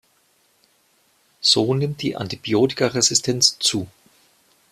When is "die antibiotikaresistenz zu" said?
2.01-3.87